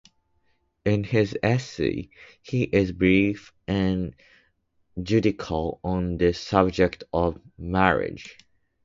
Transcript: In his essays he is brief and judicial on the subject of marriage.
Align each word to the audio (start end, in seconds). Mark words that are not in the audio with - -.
In 0.83 1.03
his 1.03 1.37
essays 1.43 2.07
he 2.41 2.63
is 2.63 2.91
brief 2.91 3.53
and 3.67 4.15
judicial 5.03 5.79
on 5.83 6.17
the 6.17 6.33
subject 6.33 7.03
of 7.13 7.39
marriage. 7.55 8.35